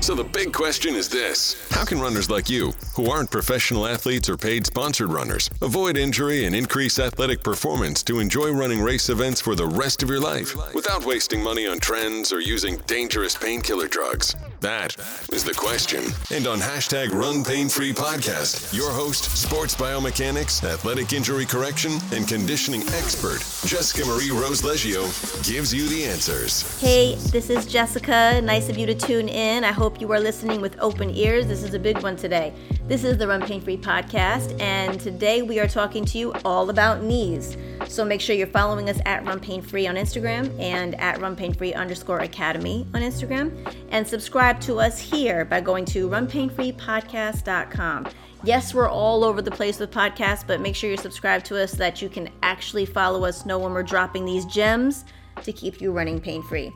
[0.00, 4.30] So the big question is this How can runners like you, who aren't professional athletes
[4.30, 9.42] or paid sponsored runners, avoid injury and increase athletic performance to enjoy running race events
[9.42, 13.88] for the rest of your life without wasting money on trends or using dangerous painkiller
[13.88, 14.34] drugs?
[14.60, 14.94] That
[15.32, 16.04] is the question.
[16.30, 22.28] And on hashtag Run Pain Free Podcast, your host, sports biomechanics, athletic injury correction, and
[22.28, 25.04] conditioning expert, Jessica Marie Rose Leggio,
[25.50, 26.78] gives you the answers.
[26.78, 28.38] Hey, this is Jessica.
[28.42, 29.64] Nice of you to tune in.
[29.64, 31.46] I hope you are listening with open ears.
[31.46, 32.52] This is a big one today.
[32.86, 36.68] This is the Run Pain Free Podcast, and today we are talking to you all
[36.68, 37.56] about knees.
[37.88, 41.34] So make sure you're following us at Run Pain Free on Instagram and at Run
[41.34, 48.06] Pain Free underscore Academy on Instagram, and subscribe to us here by going to runpainfreepodcast.com.
[48.42, 51.72] Yes, we're all over the place with podcasts, but make sure you're subscribed to us
[51.72, 55.04] so that you can actually follow us, know when we're dropping these gems
[55.42, 56.72] to keep you running pain free.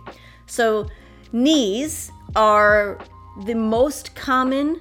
[0.47, 0.89] So,
[1.33, 2.99] knees are
[3.45, 4.81] the most common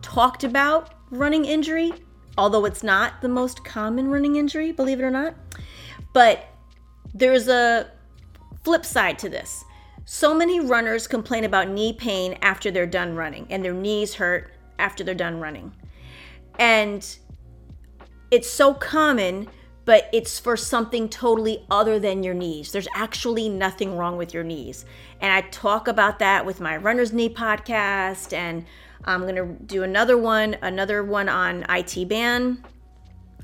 [0.00, 1.92] talked about running injury,
[2.38, 5.34] although it's not the most common running injury, believe it or not.
[6.14, 6.46] But
[7.12, 7.90] there's a
[8.64, 9.65] flip side to this.
[10.08, 14.52] So many runners complain about knee pain after they're done running, and their knees hurt
[14.78, 15.72] after they're done running.
[16.60, 17.04] And
[18.30, 19.48] it's so common,
[19.84, 22.70] but it's for something totally other than your knees.
[22.70, 24.84] There's actually nothing wrong with your knees.
[25.20, 28.64] And I talk about that with my runner's knee podcast, and
[29.06, 32.64] I'm to do another one, another one on IT band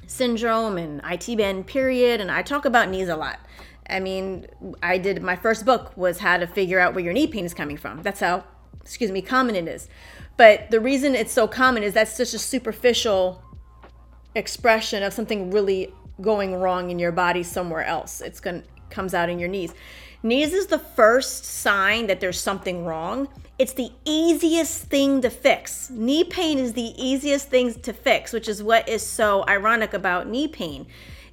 [0.06, 2.20] syndrome and IT band period.
[2.20, 3.40] And I talk about knees a lot.
[3.92, 4.46] I mean,
[4.82, 7.54] I did my first book was how to figure out where your knee pain is
[7.54, 8.02] coming from.
[8.02, 8.44] That's how,
[8.80, 9.88] excuse me, common it is.
[10.36, 13.42] But the reason it's so common is that's such a superficial
[14.34, 18.20] expression of something really going wrong in your body somewhere else.
[18.20, 19.74] It's going to comes out in your knees.
[20.22, 23.26] Knees is the first sign that there's something wrong.
[23.58, 25.90] It's the easiest thing to fix.
[25.90, 30.28] Knee pain is the easiest thing to fix, which is what is so ironic about
[30.28, 30.86] knee pain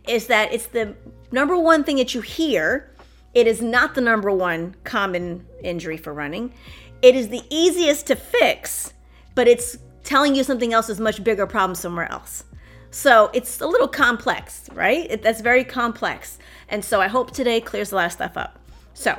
[0.07, 0.95] is that it's the
[1.31, 2.91] number one thing that you hear.
[3.33, 6.53] It is not the number one common injury for running.
[7.01, 8.93] It is the easiest to fix,
[9.35, 12.43] but it's telling you something else is much bigger problem somewhere else.
[12.91, 15.05] So it's a little complex, right?
[15.09, 16.39] It, that's very complex.
[16.69, 18.59] And so I hope today clears a lot of stuff up.
[18.93, 19.17] So,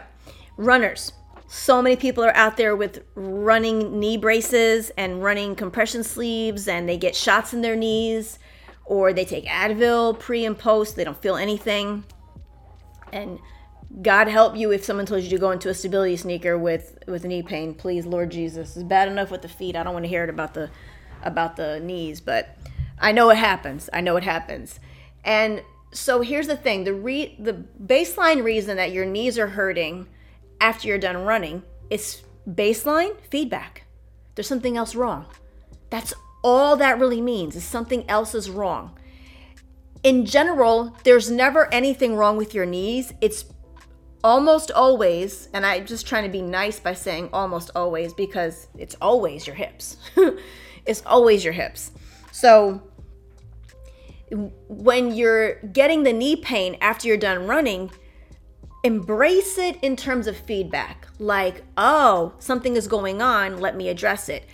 [0.56, 1.12] runners.
[1.46, 6.88] So many people are out there with running knee braces and running compression sleeves, and
[6.88, 8.38] they get shots in their knees,
[8.90, 10.96] or they take Advil pre and post.
[10.96, 12.02] They don't feel anything.
[13.12, 13.38] And
[14.02, 17.24] God help you if someone told you to go into a stability sneaker with with
[17.24, 17.72] knee pain.
[17.72, 19.76] Please, Lord Jesus, it's bad enough with the feet.
[19.76, 20.70] I don't want to hear it about the
[21.22, 22.58] about the knees, but
[22.98, 23.88] I know it happens.
[23.92, 24.80] I know it happens.
[25.24, 25.62] And
[25.92, 30.08] so here's the thing the re- the baseline reason that your knees are hurting
[30.60, 33.84] after you're done running is baseline feedback
[34.34, 35.26] there's something else wrong
[35.90, 38.96] that's all that really means is something else is wrong
[40.02, 43.44] in general there's never anything wrong with your knees it's
[44.22, 48.96] almost always and i'm just trying to be nice by saying almost always because it's
[49.00, 49.96] always your hips
[50.86, 51.92] it's always your hips
[52.32, 52.82] so
[54.68, 57.90] when you're getting the knee pain after you're done running,
[58.84, 61.08] embrace it in terms of feedback.
[61.18, 64.46] Like, oh, something is going on, let me address it.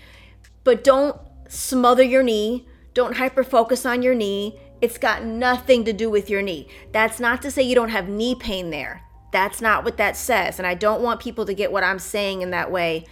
[0.65, 1.17] But don't
[1.49, 4.59] smother your knee, don't hyper focus on your knee.
[4.81, 6.69] It's got nothing to do with your knee.
[6.93, 9.03] That's not to say you don't have knee pain there.
[9.33, 10.59] That's not what that says.
[10.59, 13.05] And I don't want people to get what I'm saying in that way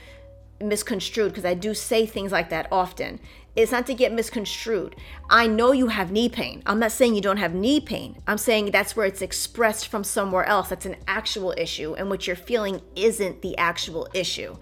[0.61, 3.21] misconstrued because I do say things like that often.
[3.57, 4.97] It's not to get misconstrued.
[5.31, 6.63] I know you have knee pain.
[6.67, 8.17] I'm not saying you don't have knee pain.
[8.27, 10.71] I'm saying that's where it's expressed from somewhere else.
[10.71, 14.57] That's an actual issue, and what you're feeling isn't the actual issue.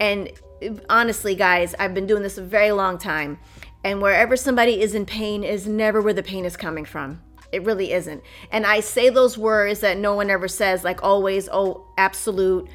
[0.00, 0.32] And
[0.88, 3.38] honestly, guys, I've been doing this a very long time,
[3.82, 7.20] and wherever somebody is in pain is never where the pain is coming from.
[7.52, 8.22] It really isn't.
[8.50, 12.68] And I say those words that no one ever says, like always, oh, absolute,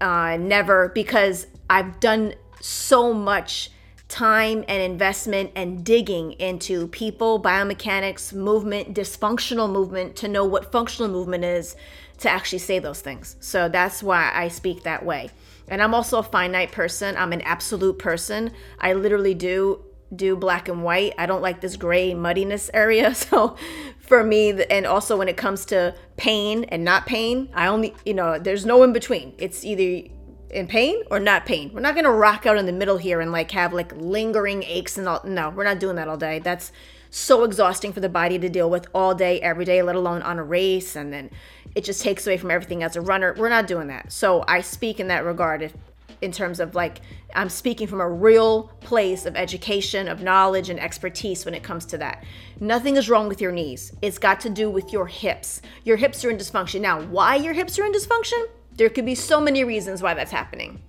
[0.00, 3.70] uh, never, because I've done so much
[4.12, 11.10] time and investment and digging into people, biomechanics, movement, dysfunctional movement to know what functional
[11.10, 11.74] movement is
[12.18, 13.36] to actually say those things.
[13.40, 15.30] So that's why I speak that way.
[15.66, 17.16] And I'm also a finite person.
[17.16, 18.52] I'm an absolute person.
[18.78, 19.82] I literally do
[20.14, 21.14] do black and white.
[21.16, 23.14] I don't like this gray muddiness area.
[23.32, 23.56] So
[23.98, 28.12] for me and also when it comes to pain and not pain, I only, you
[28.12, 29.32] know, there's no in between.
[29.38, 30.10] It's either
[30.52, 31.70] in pain or not pain.
[31.72, 34.98] We're not gonna rock out in the middle here and like have like lingering aches
[34.98, 35.20] and all.
[35.24, 36.38] No, we're not doing that all day.
[36.38, 36.72] That's
[37.10, 40.38] so exhausting for the body to deal with all day, every day, let alone on
[40.38, 40.96] a race.
[40.96, 41.30] And then
[41.74, 43.34] it just takes away from everything as a runner.
[43.36, 44.12] We're not doing that.
[44.12, 45.62] So I speak in that regard.
[45.62, 45.74] If
[46.22, 47.00] in terms of like
[47.34, 51.84] I'm speaking from a real place of education, of knowledge, and expertise when it comes
[51.86, 52.24] to that.
[52.60, 53.92] Nothing is wrong with your knees.
[54.00, 55.60] It's got to do with your hips.
[55.84, 56.80] Your hips are in dysfunction.
[56.80, 58.46] Now, why your hips are in dysfunction?
[58.76, 60.82] There could be so many reasons why that's happening,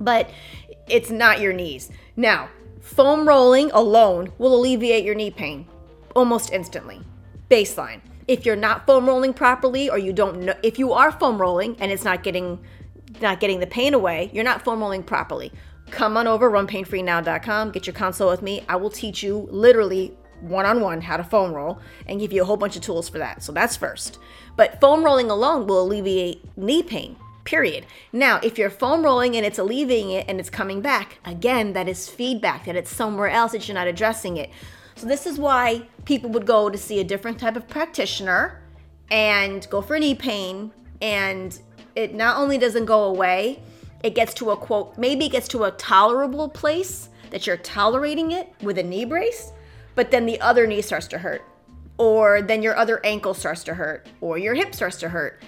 [0.00, 0.30] but
[0.88, 1.90] it's not your knees.
[2.16, 2.48] Now,
[2.80, 5.66] foam rolling alone will alleviate your knee pain
[6.14, 7.00] almost instantly.
[7.50, 8.00] Baseline.
[8.26, 11.76] If you're not foam rolling properly or you don't know if you are foam rolling
[11.78, 12.58] and it's not getting
[13.20, 15.52] not getting the pain away, you're not foam rolling properly.
[15.90, 18.64] Come on over runpainfreenow.com, get your consult with me.
[18.68, 22.42] I will teach you literally one on one how to foam roll and give you
[22.42, 23.42] a whole bunch of tools for that.
[23.42, 24.18] So that's first.
[24.56, 27.86] But foam rolling alone will alleviate knee pain, period.
[28.12, 31.88] Now, if you're foam rolling and it's alleviating it and it's coming back, again, that
[31.88, 34.50] is feedback that it's somewhere else that you're not addressing it.
[34.96, 38.60] So this is why people would go to see a different type of practitioner
[39.10, 41.58] and go for knee pain and
[41.94, 43.60] it not only doesn't go away,
[44.02, 48.32] it gets to a quote, maybe it gets to a tolerable place that you're tolerating
[48.32, 49.52] it with a knee brace,
[49.94, 51.42] but then the other knee starts to hurt,
[51.98, 55.42] or then your other ankle starts to hurt, or your hip starts to hurt.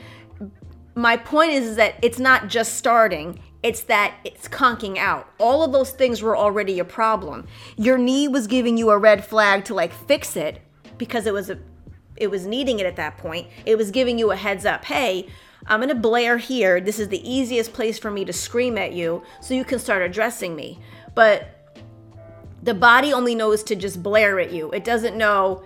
[0.94, 5.28] My point is, is that it's not just starting, it's that it's conking out.
[5.38, 7.46] All of those things were already a problem.
[7.76, 10.62] Your knee was giving you a red flag to like fix it
[10.98, 11.58] because it was a
[12.16, 13.48] it was needing it at that point.
[13.66, 14.84] It was giving you a heads up.
[14.84, 15.28] Hey,
[15.66, 16.80] I'm going to blare here.
[16.80, 20.02] This is the easiest place for me to scream at you so you can start
[20.02, 20.78] addressing me.
[21.14, 21.55] But
[22.66, 24.70] the body only knows to just blare at you.
[24.72, 25.64] It doesn't know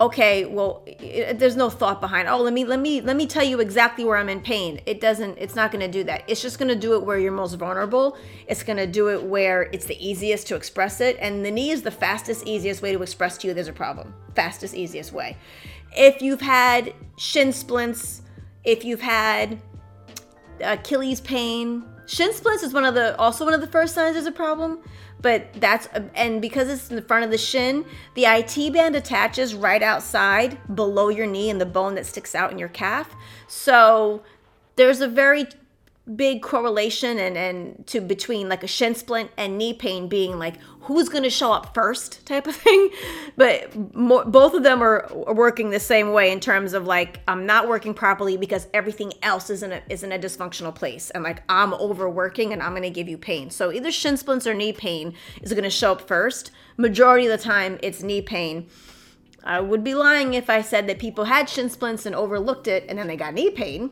[0.00, 2.28] okay, well it, there's no thought behind.
[2.28, 4.80] Oh, let me let me let me tell you exactly where I'm in pain.
[4.86, 6.22] It doesn't it's not going to do that.
[6.28, 8.18] It's just going to do it where you're most vulnerable.
[8.46, 11.70] It's going to do it where it's the easiest to express it and the knee
[11.70, 14.14] is the fastest easiest way to express to you there's a problem.
[14.34, 15.36] Fastest easiest way.
[15.96, 18.20] If you've had shin splints
[18.64, 19.60] if you've had
[20.60, 24.26] Achilles pain, shin splints is one of the also one of the first signs there's
[24.26, 24.80] a problem.
[25.24, 29.54] But that's and because it's in the front of the shin, the IT band attaches
[29.54, 33.16] right outside below your knee and the bone that sticks out in your calf.
[33.48, 34.22] So
[34.76, 35.46] there's a very
[36.16, 40.60] big correlation and and to between like a shin splint and knee pain being like
[40.80, 42.90] who's going to show up first type of thing.
[43.38, 47.46] But more, both of them are working the same way in terms of like i'm
[47.46, 51.24] not working properly because everything else is in a is in a dysfunctional place and
[51.24, 53.50] like i'm overworking and i'm going to give you pain.
[53.50, 56.50] So either shin splints or knee pain is going to show up first.
[56.76, 58.68] Majority of the time it's knee pain.
[59.42, 62.84] I would be lying if i said that people had shin splints and overlooked it
[62.90, 63.90] and then they got knee pain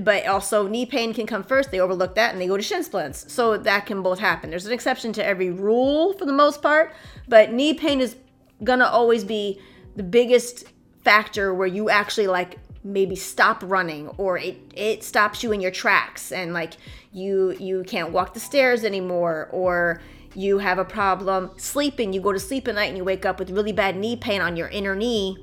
[0.00, 1.70] but also knee pain can come first.
[1.70, 3.32] They overlook that and they go to shin splints.
[3.32, 4.50] So that can both happen.
[4.50, 6.94] There's an exception to every rule for the most part,
[7.28, 8.16] but knee pain is
[8.64, 9.60] gonna always be
[9.96, 10.64] the biggest
[11.04, 15.70] factor where you actually like maybe stop running or it it stops you in your
[15.70, 16.74] tracks and like
[17.12, 20.00] you you can't walk the stairs anymore or
[20.34, 23.38] you have a problem sleeping you go to sleep at night and you wake up
[23.38, 25.36] with really bad knee pain on your inner knee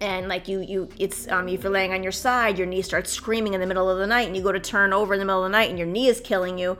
[0.00, 3.10] and like you you it's um if you're laying on your side your knee starts
[3.10, 5.24] screaming in the middle of the night and you go to turn over in the
[5.24, 6.76] middle of the night and your knee is killing you.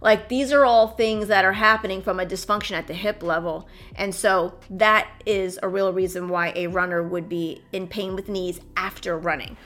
[0.00, 3.68] Like these are all things that are happening from a dysfunction at the hip level.
[3.94, 8.28] And so that is a real reason why a runner would be in pain with
[8.28, 9.56] knees after running.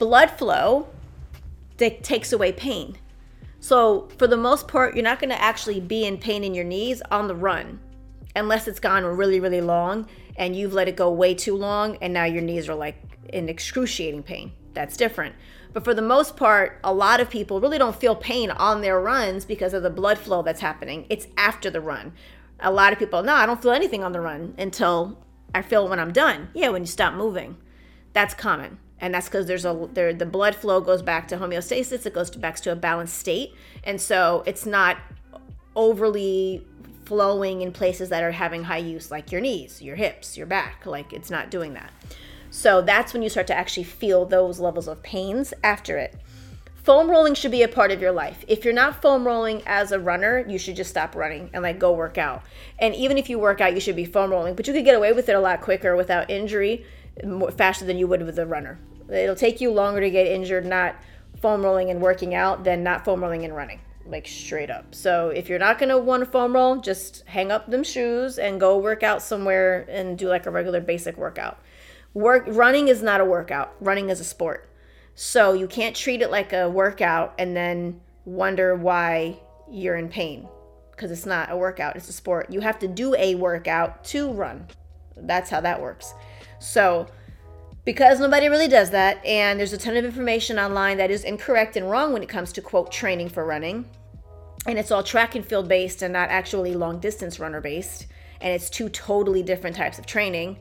[0.00, 0.88] Blood flow
[1.76, 2.96] that takes away pain.
[3.60, 6.64] So for the most part you're not going to actually be in pain in your
[6.64, 7.80] knees on the run
[8.34, 12.12] unless it's gone really really long and you've let it go way too long and
[12.12, 14.52] now your knees are like in excruciating pain.
[14.74, 15.34] That's different.
[15.72, 19.00] But for the most part, a lot of people really don't feel pain on their
[19.00, 21.06] runs because of the blood flow that's happening.
[21.10, 22.12] It's after the run.
[22.60, 25.18] A lot of people, no, I don't feel anything on the run until
[25.54, 26.48] I feel when I'm done.
[26.54, 27.56] Yeah, when you stop moving.
[28.12, 28.78] That's common.
[28.98, 32.30] And that's because there's a there the blood flow goes back to homeostasis, it goes
[32.30, 33.52] back to a balanced state.
[33.84, 34.96] And so it's not
[35.74, 36.66] overly
[37.06, 40.84] flowing in places that are having high use, like your knees, your hips, your back.
[40.84, 41.92] Like it's not doing that.
[42.50, 46.16] So that's when you start to actually feel those levels of pains after it.
[46.82, 48.44] Foam rolling should be a part of your life.
[48.46, 51.78] If you're not foam rolling as a runner, you should just stop running and like
[51.78, 52.44] go work out.
[52.78, 54.94] And even if you work out, you should be foam rolling, but you could get
[54.94, 56.84] away with it a lot quicker without injury,
[57.56, 58.78] faster than you would with a runner.
[59.08, 60.96] It'll take you longer to get injured not
[61.40, 64.94] foam rolling and working out than not foam rolling and running like straight up.
[64.94, 68.60] So if you're not gonna want to foam roll, just hang up them shoes and
[68.60, 71.58] go work out somewhere and do like a regular basic workout.
[72.14, 73.74] Work running is not a workout.
[73.80, 74.70] Running is a sport.
[75.14, 79.38] So you can't treat it like a workout and then wonder why
[79.70, 80.48] you're in pain
[80.90, 82.50] because it's not a workout, it's a sport.
[82.50, 84.66] You have to do a workout to run.
[85.16, 86.14] That's how that works.
[86.58, 87.06] So
[87.86, 91.76] because nobody really does that, and there's a ton of information online that is incorrect
[91.76, 93.88] and wrong when it comes to quote training for running.
[94.66, 98.06] And it's all track and field based and not actually long distance runner based,
[98.40, 100.58] and it's two totally different types of training,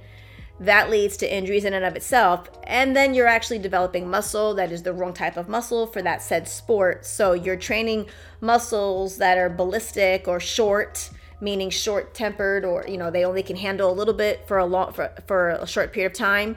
[0.60, 2.50] that leads to injuries in and of itself.
[2.64, 6.22] And then you're actually developing muscle that is the wrong type of muscle for that
[6.22, 7.06] said sport.
[7.06, 8.08] So you're training
[8.40, 11.10] muscles that are ballistic or short,
[11.42, 14.66] meaning short tempered, or you know, they only can handle a little bit for a
[14.66, 16.56] long for, for a short period of time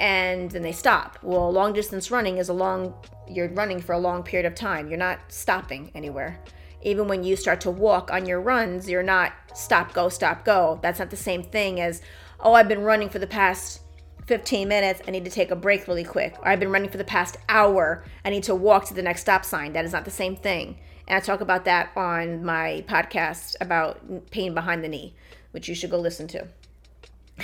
[0.00, 1.18] and then they stop.
[1.22, 2.94] Well, long distance running is a long
[3.28, 4.88] you're running for a long period of time.
[4.88, 6.40] You're not stopping anywhere.
[6.82, 10.78] Even when you start to walk on your runs, you're not stop, go, stop, go.
[10.82, 12.00] That's not the same thing as,
[12.40, 13.80] oh, I've been running for the past
[14.26, 15.02] 15 minutes.
[15.06, 16.36] I need to take a break really quick.
[16.40, 18.04] Or I've been running for the past hour.
[18.24, 19.72] I need to walk to the next stop sign.
[19.72, 20.78] That is not the same thing.
[21.08, 25.14] And I talk about that on my podcast about pain behind the knee,
[25.50, 26.46] which you should go listen to.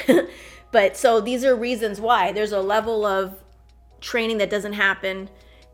[0.70, 3.42] but so these are reasons why there's a level of
[4.00, 5.28] training that doesn't happen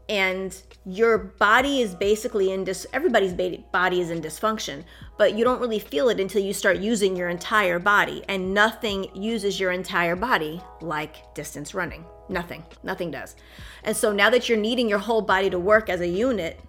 [0.09, 3.33] and your body is basically in dis everybody's
[3.73, 4.83] body is in dysfunction
[5.23, 9.09] but you don't really feel it until you start using your entire body and nothing
[9.15, 12.05] uses your entire body like distance running.
[12.29, 12.65] Nothing.
[12.83, 13.37] Nothing does.
[13.85, 16.61] And so now that you're needing your whole body to work as a unit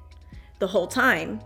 [0.59, 1.39] the whole time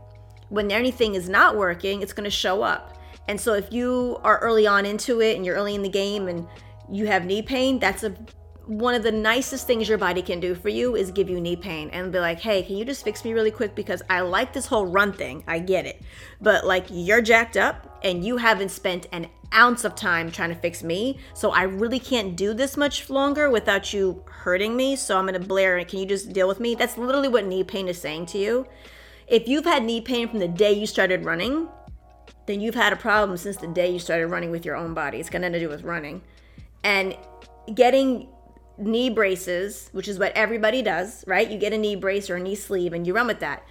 [0.50, 2.98] when anything is not working it's going to show up.
[3.30, 6.28] And so if you are early on into it and you're early in the game
[6.28, 6.46] and
[6.92, 8.14] you have knee pain that's a
[8.68, 11.56] one of the nicest things your body can do for you is give you knee
[11.56, 13.76] pain and be like, hey, can you just fix me really quick?
[13.76, 15.44] Because I like this whole run thing.
[15.48, 16.02] I get it.
[16.42, 20.56] But like, you're jacked up and you haven't spent an ounce of time trying to
[20.56, 21.18] fix me.
[21.34, 24.98] So I really can't do this much longer without you hurting me.
[24.98, 26.76] So I'm going to blare and can you just deal with me?
[26.76, 28.68] That's literally what knee pain is saying to you.
[29.28, 31.70] If you've had knee pain from the day you started running,
[32.48, 35.20] then you've had a problem since the day you started running with your own body.
[35.20, 36.22] It's got nothing to do with running.
[36.84, 37.16] And
[37.74, 38.30] getting
[38.78, 41.50] knee braces, which is what everybody does, right?
[41.50, 43.66] You get a knee brace or a knee sleeve and you run with that.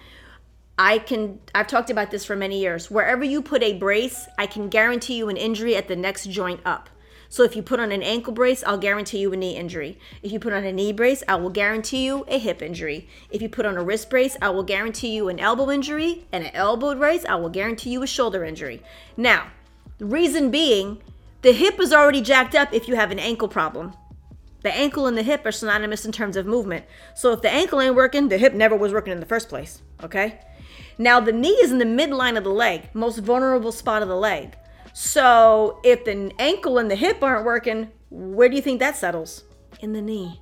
[0.77, 2.91] I can I've talked about this for many years.
[2.91, 6.59] Wherever you put a brace, I can guarantee you an injury at the next joint
[6.65, 6.89] up.
[7.29, 9.99] So if you put on an ankle brace, I'll guarantee you a knee injury.
[10.23, 13.09] If you put on a knee brace, I will guarantee you a hip injury.
[13.29, 16.45] If you put on a wrist brace, I will guarantee you an elbow injury, and
[16.45, 18.81] an elbow brace, I will guarantee you a shoulder injury.
[19.17, 19.47] Now,
[19.97, 21.01] the reason being,
[21.41, 23.93] the hip is already jacked up if you have an ankle problem.
[24.63, 26.85] The ankle and the hip are synonymous in terms of movement.
[27.15, 29.81] So if the ankle ain't working, the hip never was working in the first place.
[30.03, 30.39] Okay?
[30.97, 34.15] Now the knee is in the midline of the leg, most vulnerable spot of the
[34.15, 34.55] leg.
[34.93, 39.43] So if the ankle and the hip aren't working, where do you think that settles?
[39.79, 40.41] In the knee.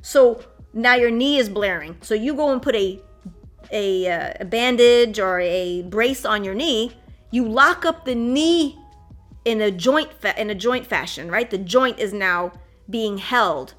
[0.00, 1.96] So now your knee is blaring.
[2.00, 3.00] So you go and put a
[3.70, 6.92] a, uh, a bandage or a brace on your knee.
[7.30, 8.78] You lock up the knee
[9.44, 11.50] in a joint fa- in a joint fashion, right?
[11.50, 12.52] The joint is now
[12.92, 13.74] being held.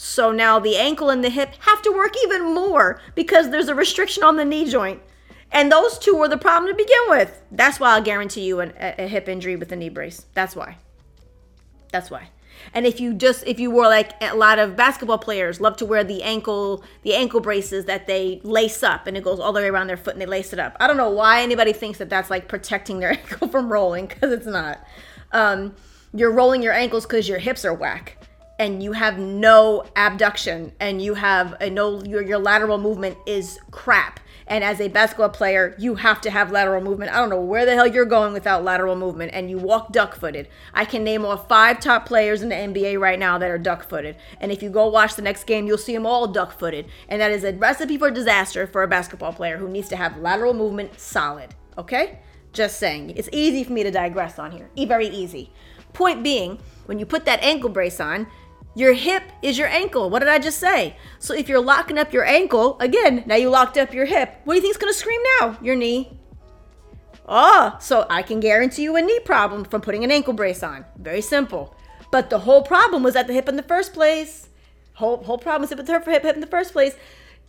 [0.00, 3.74] So now the ankle and the hip have to work even more because there's a
[3.74, 5.00] restriction on the knee joint.
[5.50, 7.42] And those two were the problem to begin with.
[7.50, 10.26] That's why I'll guarantee you an, a, a hip injury with a knee brace.
[10.34, 10.76] That's why.
[11.90, 12.28] That's why.
[12.74, 15.86] And if you just if you wore like a lot of basketball players love to
[15.86, 19.60] wear the ankle the ankle braces that they lace up and it goes all the
[19.60, 20.76] way around their foot and they lace it up.
[20.78, 24.32] I don't know why anybody thinks that that's like protecting their ankle from rolling because
[24.32, 24.84] it's not.
[25.32, 25.74] Um,
[26.12, 28.17] you're rolling your ankles because your hips are whack
[28.58, 33.58] and you have no abduction and you have a no your, your lateral movement is
[33.70, 34.20] crap.
[34.46, 37.12] And as a basketball player you have to have lateral movement.
[37.12, 40.14] I don't know where the hell you're going without lateral movement and you walk duck
[40.14, 43.58] footed i can name off five top players in the nba right now that are
[43.58, 46.58] duck footed and if you go watch the next game you'll see them all duck
[46.58, 49.96] footed and that is a recipe for disaster for a basketball player who needs to
[49.96, 52.18] have lateral movement solid okay?
[52.52, 53.10] Just saying.
[53.10, 54.68] It's easy for me to digress on here.
[54.76, 55.52] Very easy.
[55.92, 58.26] Point being when you put that ankle brace on
[58.74, 60.10] your hip is your ankle.
[60.10, 60.96] What did I just say?
[61.18, 64.40] So if you're locking up your ankle, again, now you locked up your hip.
[64.44, 65.58] What do you think is going to scream now?
[65.60, 66.18] Your knee.
[67.26, 70.84] Oh, so I can guarantee you a knee problem from putting an ankle brace on.
[70.96, 71.74] Very simple.
[72.10, 74.48] But the whole problem was at the hip in the first place.
[74.94, 76.96] Whole whole problem was at the hip, hip, in the first place.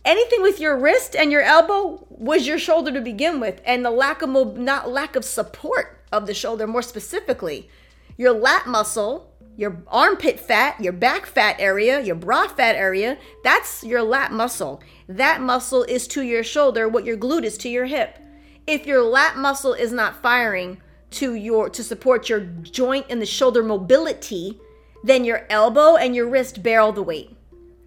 [0.04, 3.90] Anything with your wrist and your elbow was your shoulder to begin with, and the
[3.90, 7.68] lack of not lack of support of the shoulder, more specifically,
[8.16, 9.29] your lat muscle
[9.60, 14.82] your armpit fat, your back fat area, your bra fat area, that's your lat muscle.
[15.06, 18.18] That muscle is to your shoulder what your glute is to your hip.
[18.66, 23.26] If your lat muscle is not firing to your to support your joint and the
[23.26, 24.58] shoulder mobility,
[25.04, 27.36] then your elbow and your wrist bear all the weight.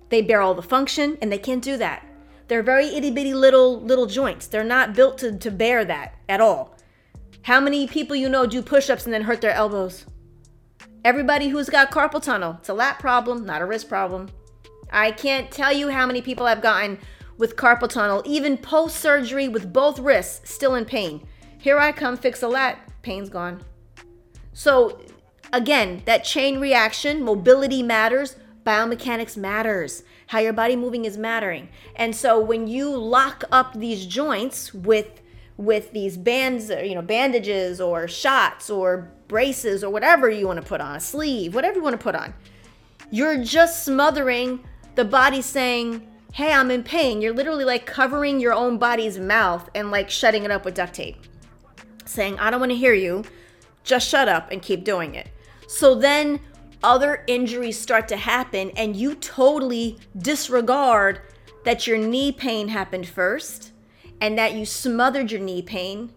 [0.10, 2.06] They bear all the function and they can't do that.
[2.50, 4.46] They're very itty bitty little little joints.
[4.46, 6.78] They're not built to, to bear that at all.
[7.42, 10.06] How many people you know do push-ups and then hurt their elbows?
[11.06, 14.30] Everybody who's got carpal tunnel, it's a lat problem, not a wrist problem.
[14.90, 16.98] I can't tell you how many people I've gotten
[17.38, 21.28] with carpal tunnel, even post surgery with both wrists still in pain.
[21.58, 23.66] Here I come, fix a lat, pain's gone.
[24.54, 25.02] So,
[25.52, 30.04] again, that chain reaction, mobility matters, biomechanics matters.
[30.28, 31.68] How your body moving is mattering.
[31.98, 35.20] And so when you lock up these joints with
[35.56, 40.66] with these bands, you know, bandages or shots or braces or whatever you want to
[40.66, 42.32] put on, a sleeve, whatever you want to put on,
[43.10, 44.64] you're just smothering
[44.94, 47.20] the body saying, Hey, I'm in pain.
[47.20, 50.94] You're literally like covering your own body's mouth and like shutting it up with duct
[50.94, 51.18] tape,
[52.06, 53.24] saying, I don't want to hear you.
[53.84, 55.30] Just shut up and keep doing it.
[55.68, 56.40] So then
[56.84, 61.22] other injuries start to happen and you totally disregard
[61.66, 63.72] that your knee pain happened first
[64.22, 66.12] and that you smothered your knee pain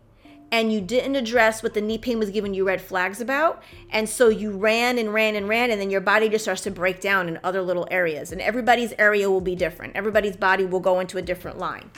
[0.52, 3.62] and you didn't address what the knee pain was giving you red flags about.
[3.90, 6.70] And so you ran and ran and ran, and then your body just starts to
[6.70, 8.32] break down in other little areas.
[8.32, 11.90] And everybody's area will be different, everybody's body will go into a different line.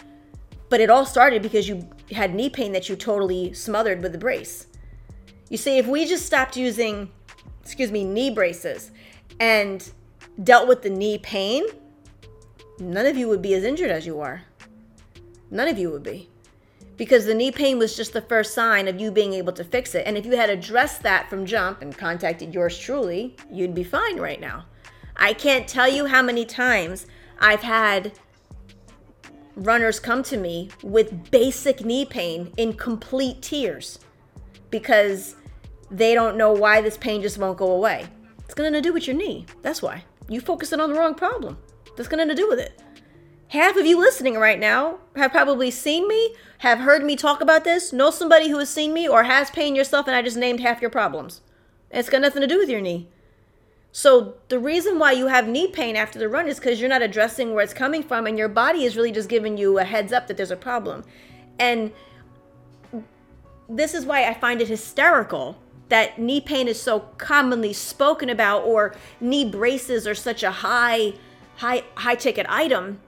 [0.70, 4.18] But it all started because you had knee pain that you totally smothered with the
[4.18, 4.66] brace.
[5.48, 7.10] You see, if we just stopped using,
[7.62, 8.90] excuse me, knee braces
[9.40, 9.90] and
[10.42, 11.64] dealt with the knee pain,
[12.78, 14.42] none of you would be as injured as you are.
[15.50, 16.28] None of you would be.
[16.98, 19.94] Because the knee pain was just the first sign of you being able to fix
[19.94, 20.02] it.
[20.04, 24.18] And if you had addressed that from jump and contacted yours truly, you'd be fine
[24.18, 24.66] right now.
[25.16, 27.06] I can't tell you how many times
[27.40, 28.12] I've had
[29.54, 34.00] runners come to me with basic knee pain in complete tears
[34.70, 35.36] because
[35.90, 38.06] they don't know why this pain just won't go away.
[38.44, 39.46] It's going to do with your knee.
[39.62, 40.04] That's why.
[40.28, 41.58] You focusing on the wrong problem.
[41.96, 42.82] That's going to do with it
[43.48, 47.64] half of you listening right now have probably seen me, have heard me talk about
[47.64, 50.60] this, know somebody who has seen me or has pain yourself, and I just named
[50.60, 51.40] half your problems.
[51.90, 53.08] It's got nothing to do with your knee.
[53.90, 57.00] So the reason why you have knee pain after the run is because you're not
[57.02, 60.12] addressing where it's coming from, and your body is really just giving you a heads
[60.12, 61.04] up that there's a problem.
[61.58, 61.90] And
[63.68, 68.64] this is why I find it hysterical that knee pain is so commonly spoken about,
[68.64, 71.14] or knee braces are such a high,
[71.56, 73.00] high, high ticket item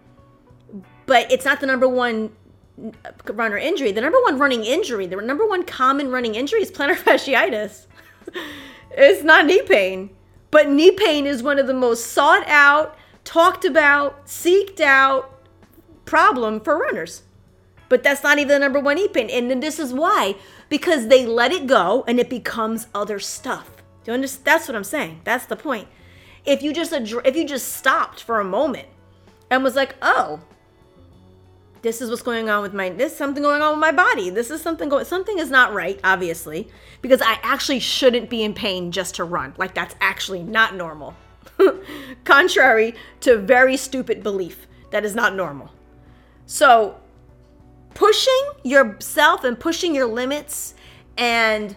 [1.10, 2.30] but it's not the number one
[3.26, 3.90] runner injury.
[3.90, 7.86] The number one running injury, the number one common running injury is plantar fasciitis.
[8.92, 10.10] it's not knee pain,
[10.52, 15.42] but knee pain is one of the most sought out, talked about, seeked out
[16.04, 17.22] problem for runners.
[17.88, 19.28] But that's not even the number one knee pain.
[19.30, 20.36] And this is why
[20.68, 23.82] because they let it go and it becomes other stuff.
[24.04, 24.44] Do you understand?
[24.44, 25.22] That's what I'm saying.
[25.24, 25.88] That's the point.
[26.44, 28.86] If you just if you just stopped for a moment
[29.50, 30.38] and was like, "Oh,
[31.82, 34.30] this is what's going on with my this something going on with my body.
[34.30, 36.68] This is something going something is not right obviously
[37.00, 39.54] because i actually shouldn't be in pain just to run.
[39.56, 41.14] Like that's actually not normal.
[42.24, 45.70] Contrary to very stupid belief that is not normal.
[46.46, 47.00] So
[47.94, 50.74] pushing yourself and pushing your limits
[51.16, 51.76] and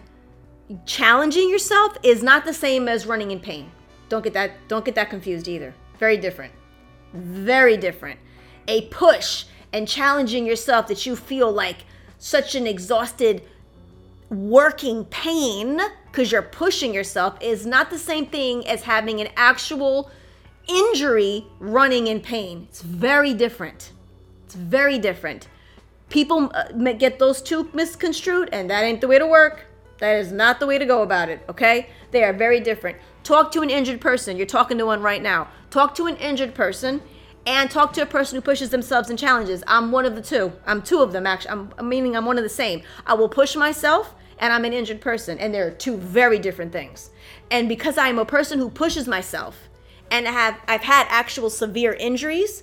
[0.86, 3.70] challenging yourself is not the same as running in pain.
[4.08, 5.74] Don't get that don't get that confused either.
[5.98, 6.52] Very different.
[7.12, 8.18] Very different.
[8.68, 11.84] A push and challenging yourself that you feel like
[12.16, 13.42] such an exhausted
[14.30, 20.10] working pain because you're pushing yourself is not the same thing as having an actual
[20.68, 22.68] injury running in pain.
[22.70, 23.90] It's very different.
[24.46, 25.48] It's very different.
[26.08, 29.66] People uh, get those two misconstrued, and that ain't the way to work.
[29.98, 31.88] That is not the way to go about it, okay?
[32.12, 32.96] They are very different.
[33.24, 34.36] Talk to an injured person.
[34.36, 35.48] You're talking to one right now.
[35.70, 37.02] Talk to an injured person
[37.46, 39.62] and talk to a person who pushes themselves and challenges.
[39.66, 40.52] I'm one of the two.
[40.66, 41.68] I'm two of them actually.
[41.78, 42.82] I'm meaning I'm one of the same.
[43.06, 47.10] I will push myself and I'm an injured person and they're two very different things.
[47.50, 49.68] And because I am a person who pushes myself
[50.10, 52.62] and have I've had actual severe injuries,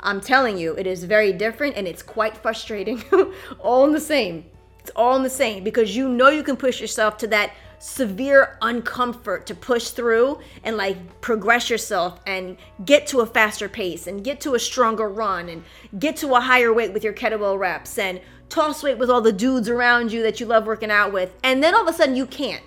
[0.00, 3.02] I'm telling you it is very different and it's quite frustrating.
[3.58, 4.44] all in the same.
[4.80, 8.58] It's all in the same because you know you can push yourself to that severe
[8.60, 14.22] uncomfort to push through and like progress yourself and get to a faster pace and
[14.22, 15.64] get to a stronger run and
[15.98, 19.32] get to a higher weight with your kettlebell reps and toss weight with all the
[19.32, 21.34] dudes around you that you love working out with.
[21.42, 22.62] And then all of a sudden you can't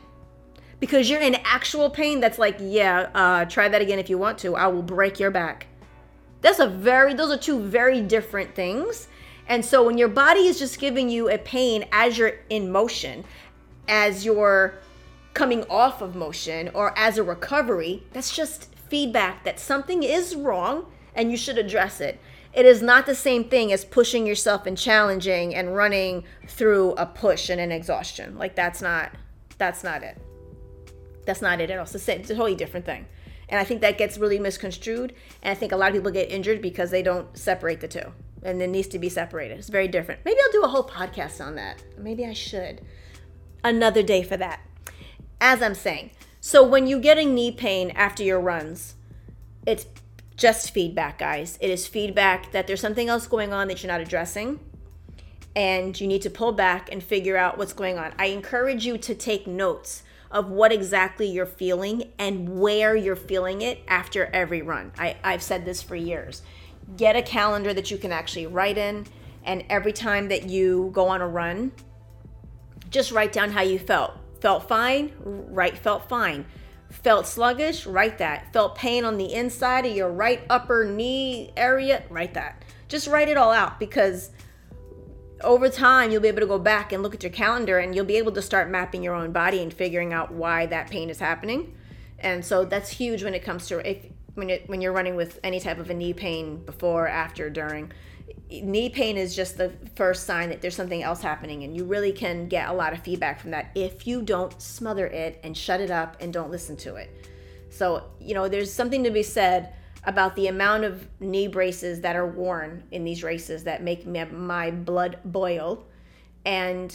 [0.79, 4.39] because you're in actual pain that's like, yeah, uh, try that again if you want
[4.39, 4.55] to.
[4.55, 5.67] I will break your back.
[6.41, 9.07] That's a very, those are two very different things.
[9.47, 13.23] And so when your body is just giving you a pain as you're in motion,
[13.87, 14.73] as you're
[15.33, 20.85] coming off of motion or as a recovery, that's just feedback that something is wrong
[21.15, 22.19] and you should address it.
[22.53, 27.05] It is not the same thing as pushing yourself and challenging and running through a
[27.05, 28.37] push and an exhaustion.
[28.37, 29.11] Like that's not
[29.57, 30.17] that's not it.
[31.25, 31.85] That's not it at all.
[31.85, 33.07] It's it's a totally different thing.
[33.49, 35.13] And I think that gets really misconstrued.
[35.41, 38.11] And I think a lot of people get injured because they don't separate the two.
[38.43, 39.57] and it needs to be separated.
[39.57, 40.21] It's very different.
[40.25, 41.81] Maybe I'll do a whole podcast on that.
[41.97, 42.81] Maybe I should.
[43.63, 44.59] Another day for that.
[45.45, 48.95] As I'm saying, so when you're getting knee pain after your runs,
[49.67, 49.85] it's
[50.37, 51.57] just feedback, guys.
[51.59, 54.61] It is feedback that there's something else going on that you're not addressing
[55.53, 58.13] and you need to pull back and figure out what's going on.
[58.17, 63.61] I encourage you to take notes of what exactly you're feeling and where you're feeling
[63.61, 64.93] it after every run.
[64.97, 66.41] I, I've said this for years.
[66.95, 69.07] Get a calendar that you can actually write in,
[69.43, 71.73] and every time that you go on a run,
[72.89, 74.22] just write down how you felt.
[74.43, 76.43] Felt fine, right, felt fine.
[76.89, 78.51] Felt sluggish, write that.
[78.51, 82.61] Felt pain on the inside of your right upper knee area, write that.
[82.89, 84.31] Just write it all out because
[85.45, 88.03] over time you'll be able to go back and look at your calendar and you'll
[88.03, 91.19] be able to start mapping your own body and figuring out why that pain is
[91.19, 91.73] happening
[92.19, 95.39] and so that's huge when it comes to if when it when you're running with
[95.43, 97.91] any type of a knee pain before after during
[98.61, 102.11] knee pain is just the first sign that there's something else happening and you really
[102.11, 105.81] can get a lot of feedback from that if you don't smother it and shut
[105.81, 107.27] it up and don't listen to it
[107.69, 109.73] so you know there's something to be said
[110.05, 114.71] about the amount of knee braces that are worn in these races that make my
[114.71, 115.85] blood boil.
[116.45, 116.93] And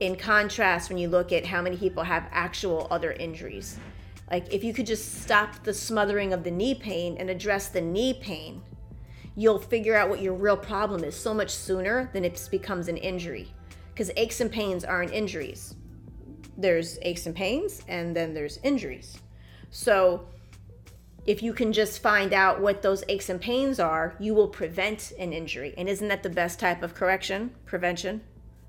[0.00, 3.78] in contrast, when you look at how many people have actual other injuries,
[4.30, 7.80] like if you could just stop the smothering of the knee pain and address the
[7.80, 8.60] knee pain,
[9.36, 12.96] you'll figure out what your real problem is so much sooner than it becomes an
[12.96, 13.52] injury.
[13.92, 15.74] Because aches and pains aren't injuries.
[16.56, 19.18] There's aches and pains, and then there's injuries.
[19.70, 20.26] So
[21.26, 25.12] if you can just find out what those aches and pains are, you will prevent
[25.18, 25.74] an injury.
[25.76, 27.50] And isn't that the best type of correction?
[27.66, 28.22] Prevention.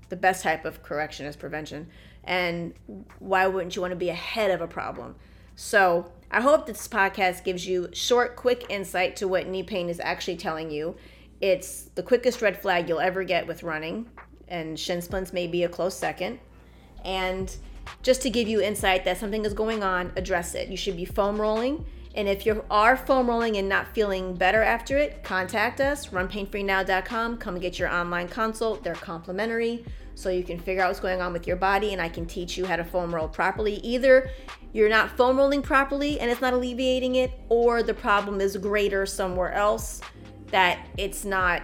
[0.08, 1.88] The best type of correction is prevention.
[2.24, 2.74] And
[3.20, 5.14] why wouldn't you want to be ahead of a problem?
[5.54, 10.00] So, I hope this podcast gives you short, quick insight to what knee pain is
[10.00, 10.96] actually telling you.
[11.40, 14.10] It's the quickest red flag you'll ever get with running,
[14.48, 16.40] and shin splints may be a close second.
[17.04, 17.54] And
[18.02, 20.68] just to give you insight that something is going on, address it.
[20.68, 21.86] You should be foam rolling
[22.18, 27.38] and if you are foam rolling and not feeling better after it, contact us, runpainfreenow.com.
[27.38, 28.82] Come get your online consult.
[28.82, 29.84] They're complimentary
[30.18, 32.58] so you can figure out what's going on with your body and I can teach
[32.58, 33.74] you how to foam roll properly.
[33.76, 34.30] Either
[34.72, 39.06] you're not foam rolling properly and it's not alleviating it, or the problem is greater
[39.06, 40.00] somewhere else
[40.50, 41.62] that it's not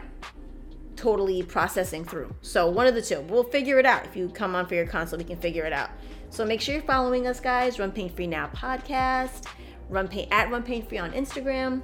[0.95, 2.33] totally processing through.
[2.43, 3.23] So, one of the two.
[3.23, 4.05] We'll figure it out.
[4.05, 5.91] If you come on for your consult, we can figure it out.
[6.31, 7.81] So, make sure you're following us, guys.
[7.81, 9.47] Run Pain Free Now podcast.
[9.89, 11.83] Run Pain at Run Pain Free on Instagram.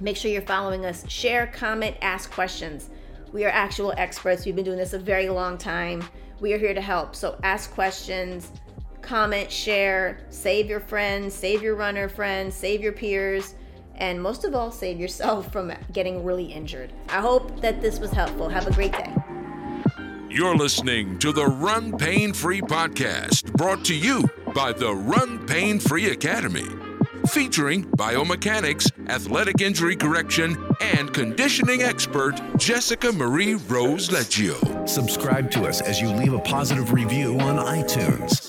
[0.00, 1.08] Make sure you're following us.
[1.08, 2.90] Share, comment, ask questions.
[3.36, 4.46] We are actual experts.
[4.46, 6.02] We've been doing this a very long time.
[6.40, 7.14] We are here to help.
[7.14, 8.50] So ask questions,
[9.02, 13.54] comment, share, save your friends, save your runner friends, save your peers,
[13.96, 16.94] and most of all, save yourself from getting really injured.
[17.10, 18.48] I hope that this was helpful.
[18.48, 19.14] Have a great day.
[20.30, 25.78] You're listening to the Run Pain Free podcast, brought to you by the Run Pain
[25.78, 26.85] Free Academy
[27.26, 34.88] featuring biomechanics, athletic injury correction, and conditioning expert Jessica Marie Rose Leggio.
[34.88, 38.45] Subscribe to us as you leave a positive review on iTunes.